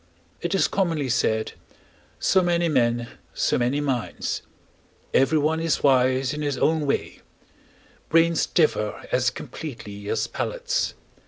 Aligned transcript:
It 0.41 0.55
is 0.55 0.67
commonly 0.67 1.09
said: 1.09 1.51
"So 2.17 2.41
many 2.41 2.67
men, 2.67 3.07
so 3.35 3.59
many 3.59 3.79
minds; 3.79 4.41
everyone 5.13 5.59
is 5.59 5.83
wise 5.83 6.33
in 6.33 6.41
his 6.41 6.57
own 6.57 6.87
way; 6.87 7.19
brains 8.09 8.47
differ 8.47 9.05
as 9.11 9.29
completely 9.29 10.09
as 10.09 10.25
palates." 10.25 10.95